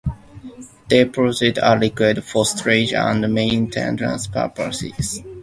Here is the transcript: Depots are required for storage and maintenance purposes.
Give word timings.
Depots 0.87 1.43
are 1.61 1.77
required 1.77 2.23
for 2.23 2.43
storage 2.43 2.91
and 2.91 3.31
maintenance 3.31 4.25
purposes. 4.25 5.21